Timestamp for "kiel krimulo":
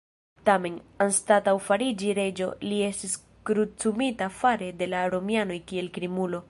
5.73-6.39